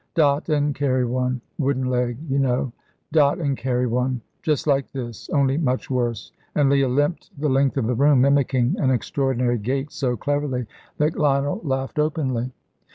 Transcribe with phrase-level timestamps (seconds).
[0.15, 2.71] Dot and carry one wooden leg, you know;
[3.11, 7.77] dot and carry one just like this only much worse"; and Leah limped the length
[7.77, 10.65] of the room, mimicking an extraordinary gait so cleverly
[10.97, 12.51] that Lionel laughed openly.